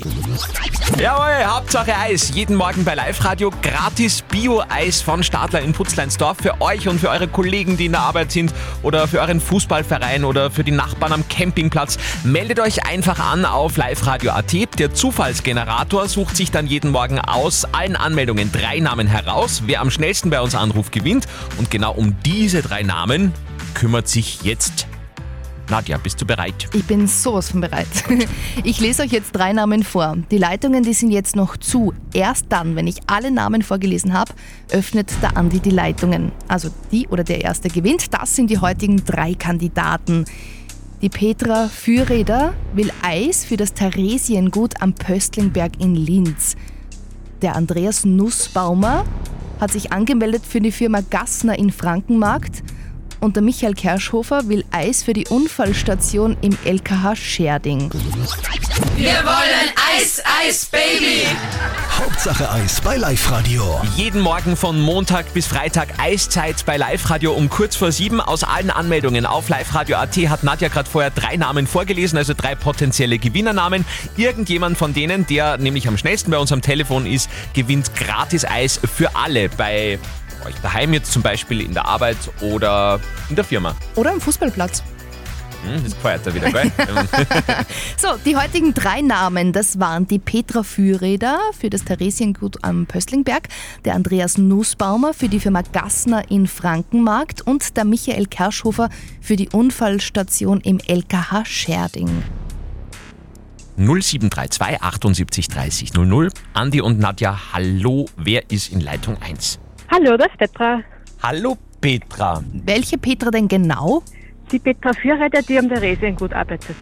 Jawohl, 0.99 1.45
Hauptsache 1.47 1.97
Eis. 1.97 2.31
Jeden 2.35 2.57
Morgen 2.57 2.85
bei 2.85 2.95
Live-Radio 2.95 3.51
gratis 3.63 4.23
Bio-Eis 4.23 5.03
von 5.03 5.23
Stadler 5.23 5.61
in 5.61 5.73
Putzleinsdorf 5.73 6.39
für 6.41 6.61
euch 6.61 6.89
und 6.89 7.01
für 7.01 7.11
eure 7.11 7.29
Kollegen, 7.29 7.77
die 7.77 7.87
in 7.87 7.93
der 7.93 8.03
Arbeit 8.03 8.33
sind 8.33 8.53
oder 8.83 9.09
für 9.09 9.21
euren 9.21 9.41
Fußballverein 9.41 10.25
oder 10.25 10.51
für 10.51 10.65
die 10.65 10.71
Nachbarn 10.71 11.13
am 11.13 11.29
Campingplatz. 11.29 11.99
Meldet 12.23 12.61
euch 12.61 12.87
einfach 12.87 13.19
an 13.19 13.45
auf 13.45 13.77
liveradio.at. 13.77 14.79
Der 14.79 14.95
Zufallsgenerator 14.95 16.04
sucht 16.09 16.37
sich 16.37 16.51
dann 16.51 16.67
jeden 16.67 16.91
Morgen 16.91 17.19
aus 17.19 17.65
allen 17.73 17.97
Anmeldungen 17.97 18.51
drei 18.53 18.81
Namen 18.81 19.07
heraus. 19.07 19.63
Wer 19.67 19.81
am 19.81 19.91
schnellsten 19.91 20.31
bei 20.31 20.41
uns 20.41 20.55
anruft, 20.55 20.93
gewinnt. 20.93 21.27
Und 21.59 21.71
genau 21.71 21.93
um 21.93 22.17
diese 22.25 22.63
drei 22.63 22.83
Namen 22.83 23.33
kümmert 23.75 24.09
sich 24.09 24.43
jetzt 24.43 24.87
Nadja. 25.71 25.97
Bist 25.99 26.21
du 26.21 26.27
bereit? 26.27 26.69
Ich 26.75 26.85
bin 26.85 27.07
sowas 27.07 27.51
von 27.51 27.61
bereit. 27.61 27.87
Ich 28.65 28.81
lese 28.81 29.03
euch 29.03 29.13
jetzt 29.13 29.33
drei 29.33 29.53
Namen 29.53 29.83
vor. 29.83 30.17
Die 30.31 30.39
Leitungen, 30.39 30.83
die 30.83 30.93
sind 30.93 31.11
jetzt 31.11 31.37
noch 31.37 31.57
zu. 31.57 31.93
Erst 32.13 32.47
dann, 32.51 32.77
wenn 32.77 32.87
ich 32.87 32.97
alle 33.07 33.31
Namen 33.31 33.63
vorgelesen 33.63 34.13
habe, 34.13 34.33
öffnet 34.71 35.11
der 35.23 35.37
Andi 35.37 35.61
die 35.61 35.71
Leitungen. 35.71 36.33
Also 36.49 36.71
die 36.93 37.09
oder 37.09 37.25
der 37.25 37.43
Erste 37.43 37.69
gewinnt. 37.69 38.13
Das 38.15 38.37
sind 38.37 38.51
die 38.51 38.59
heutigen 38.59 39.05
drei 39.05 39.35
Kandidaten. 39.35 40.25
Die 41.03 41.09
Petra 41.09 41.69
Fürreder 41.69 42.55
will 42.73 42.91
Eis 43.03 43.45
für 43.45 43.57
das 43.57 43.75
Theresiengut 43.75 44.81
am 44.81 44.95
Pöstlingberg 44.95 45.73
in 45.81 45.95
Linz. 45.95 46.57
Der 47.43 47.57
Andreas 47.57 48.05
Nussbaumer 48.05 49.05
hat 49.61 49.73
sich 49.73 49.93
angemeldet 49.93 50.47
für 50.47 50.61
die 50.61 50.73
Firma 50.73 51.01
Gassner 51.01 51.59
in 51.59 51.71
Frankenmarkt. 51.71 52.63
Und 53.25 53.37
der 53.37 53.43
Michael 53.43 53.73
Kerschhofer 53.73 54.51
will 54.51 54.67
Eis 54.71 55.03
für 55.03 55.15
die 55.15 55.27
Unfallstation 55.27 56.37
im 56.43 56.59
LKH 56.63 57.17
Scherding. 57.17 57.91
Wir 58.97 59.15
wollen 59.25 59.73
Eis, 59.97 60.23
Eis, 60.43 60.67
Baby. 60.67 61.23
Hauptsache 61.99 62.51
Eis 62.51 62.83
bei 62.83 62.99
Live-Radio. 62.99 63.81
Jeden 63.97 64.21
Morgen 64.21 64.59
von 64.59 64.79
Montag 64.79 65.33
bis 65.33 65.47
Freitag 65.47 65.89
Eiszeit 65.99 66.67
bei 66.67 66.77
Live 66.77 67.09
Radio 67.09 67.33
um 67.33 67.49
kurz 67.49 67.77
vor 67.77 67.93
sieben. 67.93 68.21
Aus 68.21 68.45
allen 68.45 68.69
Anmeldungen 68.69 69.25
auf 69.25 69.49
liveradio.at 69.49 70.17
hat 70.29 70.45
Nadja 70.45 70.69
gerade 70.69 70.91
vorher 70.91 71.11
drei 71.11 71.39
Namen 71.39 71.67
vorgelesen, 71.67 72.19
also 72.19 72.35
drei 72.37 72.55
potenzielle 72.55 73.19
Gewinnernamen. 73.19 73.87
Irgendjemand 74.19 74.77
von 74.77 74.93
denen, 74.93 75.27
der 75.27 75.57
nämlich 75.57 75.89
am 75.89 75.97
schnellsten 75.97 76.31
bei 76.31 76.37
uns 76.37 76.53
am 76.53 76.61
Telefon 76.61 77.07
ist, 77.07 77.31
gewinnt 77.55 77.95
gratis 77.95 78.45
Eis 78.45 78.79
für 78.85 79.17
alle 79.17 79.49
bei 79.49 79.99
euch 80.45 80.55
daheim 80.63 80.93
jetzt 80.93 81.13
zum 81.13 81.23
Beispiel 81.23 81.61
in 81.61 81.75
der 81.75 81.87
Arbeit 81.87 82.17
oder 82.41 83.01
in 83.29 83.37
der 83.37 83.45
Firma. 83.45 83.75
Oder 83.95 84.13
am 84.13 84.21
Fußballplatz. 84.21 84.83
Hm, 85.65 85.83
das 85.83 85.95
gefeiert 85.95 86.27
er 86.27 86.35
wieder, 86.35 86.51
gell? 86.51 86.71
So, 87.97 88.09
die 88.25 88.37
heutigen 88.37 88.75
drei 88.75 89.01
Namen, 89.01 89.53
das 89.53 89.79
waren 89.79 90.07
die 90.07 90.19
Petra 90.19 90.63
Fürreder 90.63 91.39
für 91.59 91.71
das 91.71 91.85
Theresiengut 91.85 92.63
am 92.63 92.87
Pöstlingberg, 92.87 93.49
der 93.85 93.95
Andreas 93.95 94.37
Nussbaumer 94.37 95.15
für 95.15 95.29
die 95.29 95.41
Firma 95.41 95.63
Gassner 95.63 96.31
in 96.31 96.47
Frankenmarkt 96.47 97.41
und 97.41 97.77
der 97.77 97.85
Michael 97.85 98.27
Kerschhofer 98.27 98.91
für 99.21 99.37
die 99.37 99.49
Unfallstation 99.49 100.61
im 100.61 100.81
LKH 100.81 101.45
Scherding. 101.47 102.23
0732 103.77 104.83
78 104.83 105.49
30 105.49 105.95
00. 105.95 106.31
Andi 106.53 106.81
und 106.81 106.99
Nadja, 107.01 107.53
hallo, 107.53 108.07
wer 108.17 108.51
ist 108.51 108.71
in 108.71 108.81
Leitung 108.81 109.17
1? 109.21 109.59
Hallo, 109.95 110.17
das 110.17 110.27
ist 110.27 110.39
Petra. 110.39 110.83
Hallo 111.23 111.57
Petra. 111.81 112.43
Welche 112.65 112.99
Petra 112.99 113.31
denn 113.31 113.47
genau? 113.47 114.03
Die 114.51 114.59
Petra 114.59 114.93
Fürreiter, 114.93 115.41
die 115.41 115.57
am 115.57 115.69
Theresiengut 115.69 116.33
arbeitet. 116.33 116.75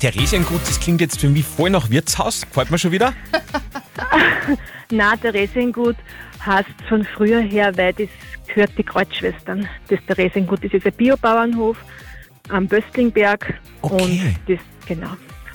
Theresiengut, 0.00 0.62
das 0.62 0.80
klingt 0.80 1.02
jetzt 1.02 1.20
für 1.20 1.28
mich 1.28 1.44
voll 1.44 1.68
nach 1.68 1.90
Wirtshaus. 1.90 2.40
Gefällt 2.40 2.70
mir 2.70 2.78
schon 2.78 2.92
wieder? 2.92 3.12
Na, 4.90 5.14
Theresiengut 5.14 5.96
heißt 6.46 6.70
von 6.88 7.04
früher 7.04 7.40
her, 7.40 7.70
weil 7.76 7.92
das 7.92 8.08
gehört 8.46 8.70
die 8.78 8.82
Kreuzschwestern. 8.82 9.68
Das 9.88 9.98
Theresiengut, 10.06 10.64
das 10.64 10.72
ist 10.72 10.86
ein 10.86 10.94
Biobauernhof 10.94 11.76
am 12.48 12.66
Böstlingberg. 12.66 13.60
Okay. 13.82 13.94
Und 13.94 14.36
das, 14.48 14.64
genau, 14.86 15.10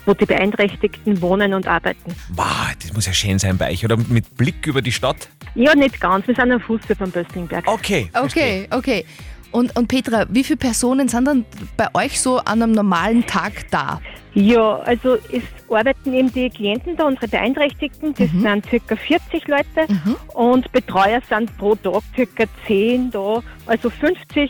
wo 0.10 0.16
die 0.16 0.26
Beeinträchtigten 0.26 1.22
wohnen 1.22 1.54
und 1.54 1.68
arbeiten. 1.68 2.16
Wow, 2.34 2.74
das 2.82 2.92
muss 2.94 3.06
ja 3.06 3.14
schön 3.14 3.38
sein 3.38 3.60
bei 3.60 3.70
euch, 3.72 3.86
oder? 3.86 3.96
Mit 3.96 4.36
Blick 4.36 4.66
über 4.66 4.82
die 4.82 4.92
Stadt. 4.92 5.30
Ja, 5.54 5.76
nicht 5.76 6.02
ganz, 6.02 6.28
wir 6.28 6.34
sind 6.34 6.52
am 6.52 6.60
Fuße 6.60 6.96
vom 6.96 7.12
Böstlingberg. 7.12 7.68
Okay. 7.68 8.10
Okay, 8.14 8.68
okay. 8.72 9.06
Und, 9.52 9.76
und 9.78 9.88
Petra, 9.88 10.26
wie 10.30 10.44
viele 10.44 10.58
Personen 10.58 11.08
sind 11.08 11.26
dann 11.26 11.46
bei 11.78 11.88
euch 11.94 12.20
so 12.20 12.38
an 12.38 12.64
einem 12.64 12.72
normalen 12.72 13.26
Tag 13.28 13.70
da? 13.70 14.02
Ja, 14.34 14.78
also 14.80 15.16
es 15.32 15.44
arbeiten 15.70 16.14
eben 16.14 16.34
die 16.34 16.50
Klienten 16.50 16.96
da, 16.96 17.06
unsere 17.06 17.28
Beeinträchtigten, 17.28 18.16
das 18.16 18.30
sind 18.32 18.66
circa 18.68 18.96
40 18.96 19.48
Leute 19.48 19.88
und 20.34 20.72
Betreuer 20.72 21.20
sind 21.28 21.56
pro 21.58 21.76
Tag 21.76 22.02
circa 22.16 22.46
10 22.66 23.12
da, 23.12 23.44
also 23.68 23.90
50 23.92 24.50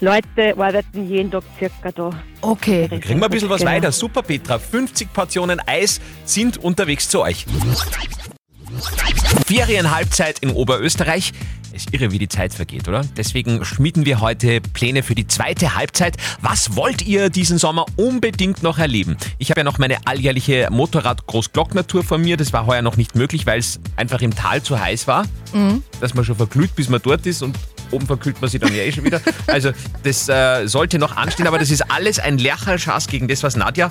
Leute 0.00 0.54
arbeiten 0.56 1.08
jeden 1.08 1.30
Tag 1.30 1.42
circa 1.58 1.90
da. 1.92 2.10
Okay. 2.40 2.88
Kriegen 3.00 3.18
wir 3.20 3.24
ein 3.26 3.30
bisschen 3.30 3.50
was 3.50 3.60
Genau. 3.60 3.72
weiter. 3.72 3.92
Super, 3.92 4.22
Petra. 4.22 4.58
50 4.58 5.12
Portionen 5.12 5.60
Eis 5.66 6.00
sind 6.24 6.56
unterwegs 6.58 7.08
zu 7.08 7.22
euch. 7.22 7.44
Ferienhalbzeit 9.46 10.38
in 10.40 10.50
Oberösterreich. 10.50 11.32
Ist 11.72 11.92
irre, 11.92 12.10
wie 12.12 12.18
die 12.18 12.28
Zeit 12.28 12.54
vergeht, 12.54 12.88
oder? 12.88 13.02
Deswegen 13.16 13.64
schmieden 13.64 14.06
wir 14.06 14.20
heute 14.20 14.60
Pläne 14.60 15.02
für 15.02 15.14
die 15.14 15.26
zweite 15.26 15.74
Halbzeit. 15.76 16.16
Was 16.40 16.76
wollt 16.76 17.02
ihr 17.02 17.28
diesen 17.28 17.58
Sommer 17.58 17.84
unbedingt 17.96 18.62
noch 18.62 18.78
erleben? 18.78 19.16
Ich 19.38 19.50
habe 19.50 19.60
ja 19.60 19.64
noch 19.64 19.78
meine 19.78 19.98
alljährliche 20.06 20.68
Motorrad-Großglockner-Tour 20.70 22.04
von 22.04 22.22
mir. 22.22 22.36
Das 22.36 22.52
war 22.52 22.66
heuer 22.66 22.82
noch 22.82 22.96
nicht 22.96 23.14
möglich, 23.16 23.46
weil 23.46 23.58
es 23.58 23.80
einfach 23.96 24.22
im 24.22 24.34
Tal 24.34 24.62
zu 24.62 24.78
heiß 24.80 25.06
war. 25.06 25.26
Dass 26.00 26.14
man 26.14 26.24
schon 26.24 26.36
verglüht, 26.36 26.74
bis 26.74 26.88
man 26.88 27.00
dort 27.02 27.26
ist 27.26 27.42
und 27.42 27.56
oben 27.90 28.06
verkühlt 28.06 28.40
man 28.40 28.50
sich 28.50 28.60
dann 28.60 28.74
ja 28.74 28.82
eh 28.82 28.92
schon 28.92 29.04
wieder. 29.04 29.20
Also 29.46 29.70
das 30.02 30.28
äh, 30.28 30.66
sollte 30.66 30.98
noch 30.98 31.16
anstehen, 31.16 31.46
aber 31.46 31.58
das 31.58 31.70
ist 31.70 31.90
alles 31.90 32.18
ein 32.18 32.38
Lercherschatz 32.38 33.06
gegen 33.06 33.28
das, 33.28 33.42
was 33.42 33.56
Nadja 33.56 33.90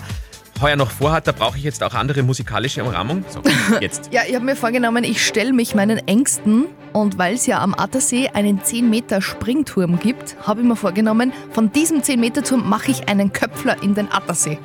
heuer 0.61 0.75
noch 0.75 0.91
vorhat. 0.91 1.27
Da 1.27 1.31
brauche 1.31 1.57
ich 1.57 1.63
jetzt 1.63 1.83
auch 1.83 1.93
andere 1.93 2.23
musikalische 2.23 2.83
Umrahmung. 2.83 3.23
So, 3.29 3.41
jetzt. 3.81 4.09
Ja, 4.11 4.21
ich 4.27 4.35
habe 4.35 4.45
mir 4.45 4.55
vorgenommen, 4.55 5.03
ich 5.03 5.25
stelle 5.25 5.53
mich 5.53 5.75
meinen 5.75 5.99
Ängsten 6.07 6.65
und 6.93 7.17
weil 7.17 7.35
es 7.35 7.45
ja 7.45 7.59
am 7.61 7.73
Attersee 7.75 8.29
einen 8.29 8.63
10 8.63 8.89
Meter 8.89 9.21
Springturm 9.21 9.99
gibt, 9.99 10.35
habe 10.45 10.61
ich 10.61 10.67
mir 10.67 10.75
vorgenommen, 10.75 11.33
von 11.51 11.71
diesem 11.71 12.03
10 12.03 12.19
Meter 12.19 12.43
Turm 12.43 12.67
mache 12.67 12.91
ich 12.91 13.07
einen 13.09 13.33
Köpfler 13.33 13.81
in 13.83 13.93
den 13.93 14.11
Attersee. 14.11 14.57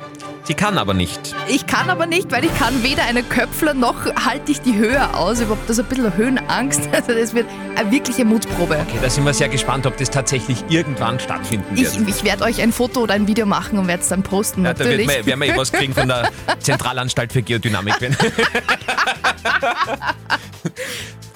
Sie 0.45 0.55
kann 0.55 0.77
aber 0.77 0.93
nicht. 0.93 1.33
Ich 1.47 1.65
kann 1.67 1.89
aber 1.89 2.05
nicht, 2.05 2.29
weil 2.31 2.43
ich 2.43 2.53
kann 2.59 2.83
weder 2.83 3.03
einen 3.03 3.27
Köpfler 3.29 3.73
noch 3.73 3.95
halte 4.25 4.51
ich 4.51 4.59
die 4.59 4.75
Höhe 4.75 5.13
aus. 5.15 5.39
Ich 5.39 5.47
habe 5.47 5.57
da 5.67 5.73
so 5.73 5.83
ein 5.83 5.87
bisschen 5.87 6.15
Höhenangst. 6.17 6.81
Also 6.93 7.13
das 7.13 7.33
wird 7.33 7.47
eine 7.75 7.91
wirkliche 7.91 8.23
Mutprobe. 8.25 8.75
Okay, 8.87 8.97
da 9.01 9.09
sind 9.09 9.25
wir 9.25 9.33
sehr 9.33 9.49
gespannt, 9.49 9.85
ob 9.87 9.97
das 9.97 10.09
tatsächlich 10.09 10.63
irgendwann 10.69 11.19
stattfinden 11.19 11.75
Ich, 11.75 11.97
wird. 11.97 12.07
ich 12.09 12.23
werde 12.23 12.43
euch 12.43 12.61
ein 12.61 12.71
Foto 12.71 13.01
oder 13.01 13.13
ein 13.15 13.27
Video 13.27 13.45
machen 13.45 13.79
und 13.79 13.87
werde 13.87 14.03
es 14.03 14.09
dann 14.09 14.21
posten. 14.23 14.63
ja, 14.65 14.73
da 14.73 14.79
wird 14.79 14.89
natürlich. 14.89 15.07
man, 15.07 15.25
werden 15.25 15.39
wir 15.41 15.53
eh 15.53 15.57
was 15.57 15.71
kriegen 15.71 15.93
von 15.93 16.07
der 16.07 16.29
Zentralanstalt 16.59 17.33
für 17.33 17.41
Geodynamik. 17.41 17.95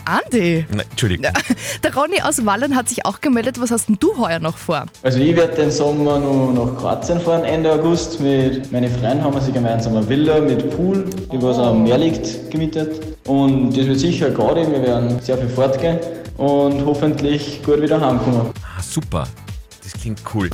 Andi, 0.07 0.65
Nein, 0.71 0.85
Entschuldigung. 0.89 1.31
der 1.83 1.93
Ronny 1.95 2.21
aus 2.21 2.45
Wallen 2.45 2.75
hat 2.77 2.87
sich 2.87 3.05
auch 3.05 3.19
gemeldet. 3.19 3.59
Was 3.59 3.71
hast 3.71 3.89
denn 3.89 3.97
du 3.99 4.17
heuer 4.17 4.39
noch 4.39 4.55
vor? 4.57 4.85
Also 5.03 5.19
ich 5.19 5.35
werde 5.35 5.53
den 5.55 5.69
Sommer 5.71 6.17
noch 6.17 6.53
nach 6.53 6.79
Kroatien 6.79 7.19
fahren, 7.19 7.43
Ende 7.43 7.73
August. 7.73 8.21
Mit 8.21 8.71
meinen 8.71 8.89
Freunden 8.99 9.21
haben 9.21 9.33
wir 9.33 9.41
sich 9.41 9.53
gemeinsam 9.53 9.97
eine 9.97 10.07
Villa 10.07 10.39
mit 10.39 10.69
Pool, 10.77 11.03
die 11.31 11.41
was 11.41 11.57
am 11.57 11.83
Meer 11.83 11.97
liegt, 11.97 12.49
gemietet. 12.49 13.17
Und 13.27 13.71
das 13.77 13.85
wird 13.85 13.99
sicher 13.99 14.29
gerade, 14.31 14.69
wir 14.71 14.81
werden 14.81 15.19
sehr 15.21 15.37
viel 15.37 15.49
fortgehen 15.49 15.99
und 16.37 16.85
hoffentlich 16.85 17.61
gut 17.63 17.81
wieder 17.81 17.99
heimkommen. 17.99 18.41
Ah, 18.63 18.81
super. 18.81 19.27
Das 19.83 19.91
klingt 20.01 20.21
cool. 20.33 20.49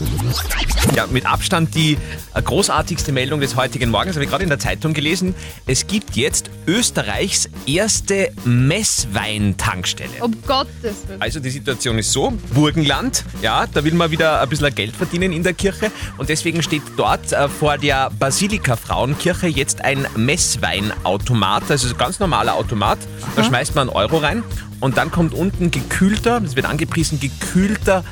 Ja, 0.95 1.07
mit 1.07 1.25
Abstand 1.25 1.73
die 1.73 1.97
äh, 2.35 2.41
großartigste 2.41 3.11
Meldung 3.11 3.39
des 3.39 3.55
heutigen 3.55 3.89
Morgens, 3.89 4.15
habe 4.15 4.25
ich 4.25 4.29
gerade 4.29 4.43
in 4.43 4.49
der 4.49 4.59
Zeitung 4.59 4.93
gelesen. 4.93 5.33
Es 5.65 5.87
gibt 5.87 6.15
jetzt 6.15 6.51
Österreichs 6.67 7.49
erste 7.65 8.31
Messweintankstelle. 8.45 10.11
Um 10.21 10.35
Gottes 10.45 11.07
Willen. 11.07 11.19
Also 11.19 11.39
die 11.39 11.49
Situation 11.49 11.97
ist 11.97 12.11
so, 12.11 12.31
Burgenland, 12.53 13.25
ja, 13.41 13.65
da 13.65 13.83
will 13.83 13.95
man 13.95 14.11
wieder 14.11 14.39
ein 14.39 14.49
bisschen 14.49 14.73
Geld 14.75 14.95
verdienen 14.95 15.33
in 15.33 15.41
der 15.41 15.53
Kirche 15.53 15.91
und 16.19 16.29
deswegen 16.29 16.61
steht 16.61 16.83
dort 16.95 17.31
äh, 17.31 17.49
vor 17.49 17.79
der 17.79 18.11
Basilika 18.11 18.75
Frauenkirche 18.75 19.47
jetzt 19.47 19.81
ein 19.81 20.05
Messweinautomat, 20.15 21.71
also 21.71 21.87
ein 21.87 21.97
ganz 21.97 22.19
normaler 22.19 22.53
Automat, 22.53 22.99
da 23.35 23.43
schmeißt 23.43 23.73
man 23.73 23.89
einen 23.89 23.97
Euro 23.97 24.17
rein 24.17 24.43
und 24.79 24.97
dann 24.97 25.09
kommt 25.09 25.33
unten 25.33 25.71
gekühlter, 25.71 26.39
das 26.39 26.55
wird 26.55 26.67
angepriesen, 26.67 27.19
gekühlter 27.19 28.03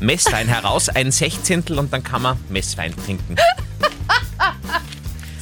Messwein 0.00 0.48
heraus, 0.48 0.88
ein 0.88 1.10
Sechzehntel 1.10 1.78
und 1.78 1.92
dann 1.92 2.02
kann 2.02 2.22
man 2.22 2.38
Messwein 2.48 2.94
trinken. 2.96 3.36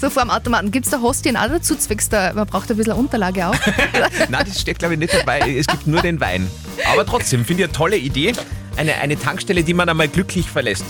So, 0.01 0.11
vor 0.11 0.23
dem 0.23 0.31
Automaten 0.31 0.71
gibt 0.71 0.85
es 0.85 0.91
da 0.91 1.01
Hostien 1.01 1.37
auch 1.37 1.49
dazu, 1.49 1.77
zwecks 1.77 2.11
der, 2.11 2.35
man 2.35 2.47
braucht 2.47 2.71
ein 2.71 2.77
bisschen 2.77 2.93
Unterlage 2.93 3.47
auch. 3.47 3.55
Nein, 4.29 4.45
das 4.47 4.61
steht 4.61 4.79
glaube 4.79 4.95
ich 4.95 5.01
nicht 5.01 5.15
dabei, 5.15 5.57
es 5.57 5.67
gibt 5.67 5.87
nur 5.87 6.03
den 6.03 6.21
Wein. 6.21 6.51
Aber 6.93 7.07
trotzdem, 7.07 7.45
finde 7.45 7.63
ich 7.63 7.69
eine 7.69 7.77
tolle 7.77 7.97
Idee. 7.97 8.35
Eine, 8.77 8.97
eine 8.97 9.19
Tankstelle, 9.19 9.63
die 9.63 9.73
man 9.73 9.89
einmal 9.89 10.09
glücklich 10.09 10.51
verlässt. 10.51 10.85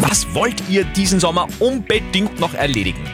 Was 0.00 0.26
wollt 0.34 0.62
ihr 0.68 0.84
diesen 0.84 1.20
Sommer 1.20 1.46
unbedingt 1.58 2.40
noch 2.40 2.54
erledigen? 2.54 3.04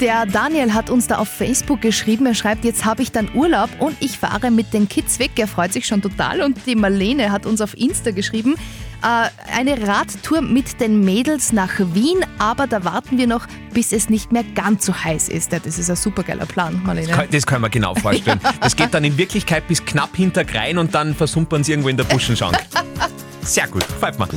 Der 0.00 0.26
Daniel 0.26 0.74
hat 0.74 0.90
uns 0.90 1.08
da 1.08 1.18
auf 1.18 1.28
Facebook 1.28 1.80
geschrieben, 1.80 2.26
er 2.26 2.34
schreibt, 2.36 2.64
jetzt 2.64 2.84
habe 2.84 3.02
ich 3.02 3.10
dann 3.10 3.28
Urlaub 3.34 3.68
und 3.80 3.96
ich 3.98 4.16
fahre 4.16 4.52
mit 4.52 4.72
den 4.72 4.88
Kids 4.88 5.18
weg. 5.18 5.32
Er 5.36 5.48
freut 5.48 5.72
sich 5.72 5.86
schon 5.88 6.00
total. 6.00 6.40
Und 6.40 6.56
die 6.66 6.76
Marlene 6.76 7.32
hat 7.32 7.46
uns 7.46 7.60
auf 7.60 7.76
Insta 7.76 8.12
geschrieben, 8.12 8.54
äh, 9.02 9.56
eine 9.56 9.88
Radtour 9.88 10.40
mit 10.40 10.80
den 10.80 11.04
Mädels 11.04 11.52
nach 11.52 11.72
Wien, 11.78 12.24
aber 12.38 12.68
da 12.68 12.84
warten 12.84 13.18
wir 13.18 13.26
noch, 13.26 13.48
bis 13.74 13.92
es 13.92 14.08
nicht 14.08 14.30
mehr 14.30 14.44
ganz 14.54 14.86
so 14.86 14.94
heiß 14.94 15.30
ist. 15.30 15.50
Ja, 15.50 15.58
Das 15.58 15.78
ist 15.80 15.90
ein 15.90 15.96
supergeiler 15.96 16.46
Plan, 16.46 16.80
Marlene. 16.84 17.26
Das 17.28 17.44
können 17.44 17.62
wir 17.62 17.70
genau 17.70 17.94
vorstellen. 17.96 18.40
Das 18.60 18.76
geht 18.76 18.94
dann 18.94 19.02
in 19.02 19.18
Wirklichkeit 19.18 19.66
bis 19.66 19.84
knapp 19.84 20.14
hinter 20.16 20.44
Grein 20.44 20.78
und 20.78 20.94
dann 20.94 21.14
versumpern 21.14 21.64
sie 21.64 21.72
irgendwo 21.72 21.88
in 21.88 21.96
der 21.96 22.04
Buschenschank. 22.04 22.56
Sehr 23.48 23.66
gut, 23.66 23.82
freut 23.82 24.18
mich. 24.18 24.28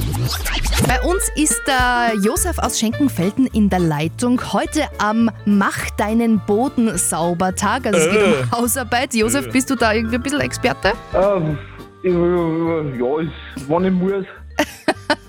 Bei 0.87 1.01
uns 1.01 1.29
ist 1.35 1.61
der 1.67 2.13
Josef 2.23 2.57
aus 2.59 2.79
Schenkenfelden 2.79 3.45
in 3.47 3.69
der 3.69 3.79
Leitung. 3.79 4.41
Heute 4.53 4.87
am 4.99 5.29
Mach 5.43 5.89
deinen 5.97 6.39
Boden 6.39 6.97
sauber 6.97 7.53
Tag. 7.53 7.85
Also 7.87 7.99
es 7.99 8.09
geht 8.09 8.21
Äh. 8.21 8.33
um 8.43 8.51
Hausarbeit. 8.51 9.13
Josef, 9.13 9.51
bist 9.51 9.69
du 9.69 9.75
da 9.75 9.91
irgendwie 9.91 10.15
ein 10.15 10.21
bisschen 10.23 10.39
Experte? 10.39 10.93
Ähm, 11.13 11.57
ja, 12.03 13.19
ist, 13.19 13.69
wenn 13.69 13.85
ich 13.85 13.91
muss. 13.91 14.25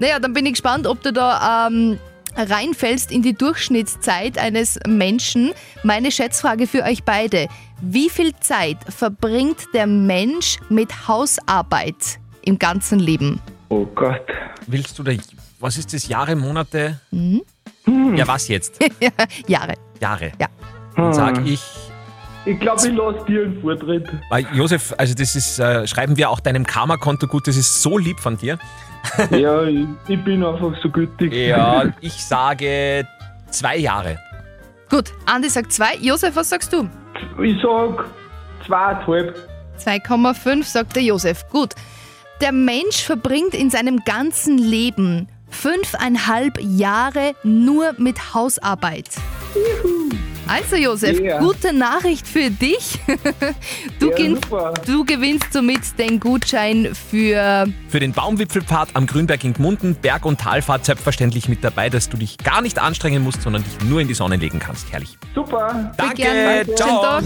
Naja, 0.00 0.18
dann 0.20 0.32
bin 0.34 0.44
ich 0.46 0.52
gespannt, 0.52 0.86
ob 0.86 1.02
du 1.02 1.10
da 1.12 1.66
ähm, 1.66 1.98
reinfällst 2.36 3.10
in 3.10 3.22
die 3.22 3.32
Durchschnittszeit 3.32 4.36
eines 4.38 4.78
Menschen. 4.86 5.52
Meine 5.82 6.12
Schätzfrage 6.12 6.66
für 6.66 6.84
euch 6.84 7.02
beide. 7.04 7.48
Wie 7.80 8.10
viel 8.10 8.32
Zeit 8.38 8.76
verbringt 8.94 9.56
der 9.74 9.86
Mensch 9.88 10.58
mit 10.68 11.08
Hausarbeit 11.08 12.20
im 12.48 12.58
ganzen 12.58 12.98
Leben? 12.98 13.40
Oh 13.68 13.84
Gott. 13.94 14.26
Willst 14.66 14.98
du 14.98 15.02
da, 15.02 15.12
was 15.60 15.76
ist 15.76 15.92
das, 15.92 16.08
Jahre, 16.08 16.34
Monate? 16.34 16.98
Ja, 17.86 18.26
was 18.26 18.48
jetzt? 18.48 18.78
Jahre. 19.46 19.74
Jahre. 20.00 20.32
Ja. 20.40 20.46
Dann 20.96 21.12
sag 21.12 21.46
ich, 21.46 21.62
Ich 22.46 22.58
glaube, 22.58 22.80
ich 22.86 22.94
lasse 22.94 23.24
dir 23.26 23.44
einen 23.44 23.60
Vortritt. 23.60 24.08
weil 24.30 24.46
Josef, 24.54 24.94
also 24.96 25.14
das 25.14 25.36
ist, 25.36 25.58
äh, 25.58 25.86
schreiben 25.86 26.16
wir 26.16 26.30
auch 26.30 26.40
deinem 26.40 26.64
Karma-Konto 26.66 27.26
gut, 27.26 27.46
das 27.46 27.56
ist 27.56 27.82
so 27.82 27.98
lieb 27.98 28.18
von 28.18 28.36
dir. 28.38 28.58
ja, 29.30 29.62
ich, 29.64 29.86
ich 30.08 30.24
bin 30.24 30.42
einfach 30.42 30.72
so 30.82 30.88
gütig. 30.88 31.32
Ja, 31.32 31.84
ich 32.00 32.24
sage 32.24 33.06
zwei 33.50 33.76
Jahre. 33.76 34.18
Gut, 34.88 35.12
Andi 35.26 35.50
sagt 35.50 35.72
zwei. 35.72 35.96
Josef, 36.00 36.34
was 36.34 36.48
sagst 36.48 36.72
du? 36.72 36.88
Ich 37.42 37.60
sag 37.62 38.06
zweieinhalb. 38.66 39.36
2,5 39.78 40.64
sagt 40.64 40.96
der 40.96 41.02
Josef. 41.04 41.46
Gut. 41.50 41.74
Der 42.40 42.52
Mensch 42.52 43.02
verbringt 43.02 43.54
in 43.54 43.70
seinem 43.70 44.04
ganzen 44.04 44.58
Leben 44.58 45.28
Fünfeinhalb 45.50 46.58
Jahre 46.60 47.34
nur 47.42 47.94
mit 47.96 48.34
Hausarbeit. 48.34 49.08
Also 50.46 50.76
Josef, 50.76 51.18
Ja. 51.20 51.38
gute 51.40 51.72
Nachricht 51.72 52.26
für 52.28 52.50
dich. 52.50 52.98
Du, 53.98 54.10
Ja, 54.10 54.34
super. 54.34 54.74
du 54.86 55.04
gewinnst 55.04 55.52
somit 55.52 55.80
den 55.98 56.20
Gutschein 56.20 56.94
für 57.10 57.66
Für 57.88 58.00
den 58.00 58.12
Baumwipfelpfad 58.12 58.90
am 58.94 59.06
Grünberg 59.06 59.42
in 59.44 59.54
Gmunden, 59.54 59.94
Berg- 59.96 60.24
und 60.26 60.38
Talfahrt 60.40 60.84
selbstverständlich 60.84 61.48
mit 61.48 61.64
dabei, 61.64 61.90
dass 61.90 62.08
du 62.08 62.16
dich 62.18 62.36
gar 62.38 62.60
nicht 62.62 62.78
anstrengen 62.78 63.22
musst, 63.24 63.42
sondern 63.42 63.64
dich 63.64 63.88
nur 63.88 64.00
in 64.00 64.08
die 64.08 64.14
Sonne 64.14 64.36
legen 64.36 64.58
kannst. 64.58 64.90
Herrlich. 64.92 65.18
Super. 65.34 65.92
Danke. 65.96 66.22
Schönen 66.22 66.76
ciao. 66.76 67.20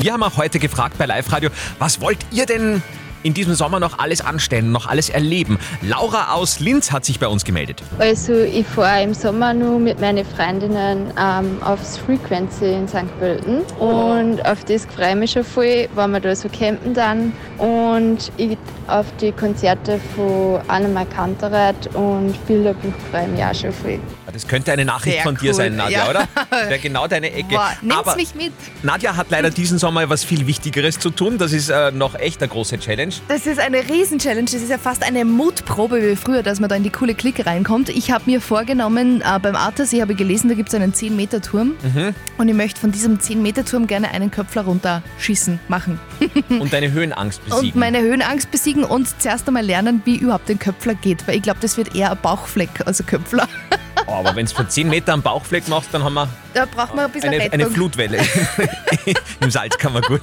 Wir 0.00 0.12
haben 0.12 0.22
auch 0.22 0.36
heute 0.36 0.58
gefragt 0.58 0.96
bei 0.98 1.06
Live 1.06 1.30
Radio, 1.32 1.50
was 1.78 2.00
wollt 2.00 2.18
ihr 2.32 2.46
denn 2.46 2.82
in 3.24 3.34
diesem 3.34 3.54
Sommer 3.54 3.80
noch 3.80 3.98
alles 3.98 4.20
anstellen, 4.20 4.70
noch 4.70 4.86
alles 4.86 5.08
erleben? 5.08 5.58
Laura 5.82 6.34
aus 6.34 6.60
Linz 6.60 6.92
hat 6.92 7.04
sich 7.04 7.18
bei 7.18 7.26
uns 7.26 7.44
gemeldet. 7.44 7.82
Also 7.98 8.34
ich 8.34 8.66
fahre 8.66 9.02
im 9.02 9.14
Sommer 9.14 9.52
nur 9.52 9.80
mit 9.80 10.00
meinen 10.00 10.24
Freundinnen 10.24 11.12
ähm, 11.18 11.60
aufs 11.62 11.98
Frequency 11.98 12.72
in 12.72 12.86
St. 12.86 13.18
Pölten 13.18 13.62
und 13.80 14.44
auf 14.46 14.64
das 14.64 14.86
freue 14.86 15.10
ich 15.10 15.16
mich 15.16 15.30
schon 15.32 15.44
voll, 15.44 15.88
wenn 15.94 16.10
wir 16.12 16.20
da 16.20 16.36
so 16.36 16.48
campen 16.48 16.94
dann 16.94 17.32
und 17.58 18.30
ich, 18.36 18.56
auf 18.86 19.06
die 19.20 19.32
Konzerte 19.32 19.98
von 20.14 20.60
Annemar 20.68 21.06
Kantereit 21.06 21.94
und 21.94 22.34
Bilderbuch 22.46 22.92
freue 23.10 23.24
ich 23.24 23.28
mich 23.30 23.44
auch 23.44 23.54
schon 23.54 23.72
voll. 23.72 23.98
Das 24.32 24.48
könnte 24.48 24.72
eine 24.72 24.84
Nachricht 24.84 25.16
Sehr 25.16 25.22
von 25.22 25.36
dir 25.36 25.50
cool, 25.50 25.54
sein, 25.54 25.76
Nadja, 25.76 26.04
ja. 26.04 26.10
oder? 26.10 26.28
Das 26.50 26.68
wäre 26.68 26.78
genau 26.80 27.06
deine 27.06 27.32
Ecke. 27.32 27.54
Boah, 27.54 27.72
nimm's 27.82 27.96
Aber 27.96 28.16
mich 28.16 28.34
mit. 28.34 28.52
Nadja 28.82 29.16
hat 29.16 29.30
leider 29.30 29.50
diesen 29.50 29.78
Sommer 29.78 30.08
was 30.08 30.24
viel 30.24 30.46
Wichtigeres 30.46 30.98
zu 30.98 31.10
tun. 31.10 31.38
Das 31.38 31.52
ist 31.52 31.68
äh, 31.68 31.92
noch 31.92 32.14
echt 32.16 32.42
eine 32.42 32.48
große 32.48 32.78
Challenge. 32.78 33.13
Das 33.28 33.46
ist 33.46 33.58
eine 33.58 33.88
Riesen-Challenge. 33.88 34.44
Das 34.44 34.54
ist 34.54 34.70
ja 34.70 34.78
fast 34.78 35.02
eine 35.02 35.24
Mutprobe 35.24 36.02
wie 36.02 36.16
früher, 36.16 36.42
dass 36.42 36.60
man 36.60 36.68
da 36.68 36.76
in 36.76 36.82
die 36.82 36.90
coole 36.90 37.14
Clique 37.14 37.46
reinkommt. 37.46 37.88
Ich 37.88 38.10
habe 38.10 38.24
mir 38.26 38.40
vorgenommen, 38.40 39.20
äh, 39.20 39.38
beim 39.38 39.56
Artersee 39.56 40.00
habe 40.00 40.12
ich 40.12 40.18
gelesen, 40.18 40.48
da 40.48 40.54
gibt 40.54 40.68
es 40.68 40.74
einen 40.74 40.92
10-Meter-Turm. 40.92 41.72
Und 42.38 42.48
ich 42.48 42.54
möchte 42.54 42.80
von 42.80 42.92
diesem 42.92 43.18
10-Meter-Turm 43.18 43.86
gerne 43.86 44.10
einen 44.10 44.30
Köpfler 44.30 44.62
runterschießen, 44.62 45.60
machen. 45.68 45.98
Und 46.48 46.72
deine 46.72 46.92
Höhenangst 46.92 47.44
besiegen. 47.44 47.72
Und 47.72 47.76
meine 47.76 48.00
Höhenangst 48.00 48.50
besiegen 48.50 48.84
und 48.84 49.08
zuerst 49.20 49.46
einmal 49.48 49.64
lernen, 49.64 50.02
wie 50.04 50.16
überhaupt 50.16 50.50
ein 50.50 50.58
Köpfler 50.58 50.94
geht. 50.94 51.26
Weil 51.26 51.36
ich 51.36 51.42
glaube, 51.42 51.60
das 51.60 51.76
wird 51.76 51.94
eher 51.94 52.10
ein 52.10 52.18
Bauchfleck 52.20 52.86
als 52.86 53.00
ein 53.00 53.06
Köpfler. 53.06 53.48
Oh, 54.06 54.12
aber 54.12 54.36
wenn 54.36 54.44
es 54.44 54.52
von 54.52 54.68
10 54.68 54.88
Meter 54.88 55.12
am 55.12 55.22
Bauchfleck 55.22 55.68
machst, 55.68 55.88
dann 55.92 56.04
haben 56.04 56.14
wir 56.14 56.28
Da 56.52 56.66
braucht 56.66 56.94
man 56.94 57.06
ein 57.06 57.10
bisschen 57.10 57.30
eine, 57.30 57.38
Rettung. 57.44 57.52
eine 57.54 57.70
Flutwelle. 57.70 58.18
Im 59.40 59.50
Salzkammergut. 59.50 60.22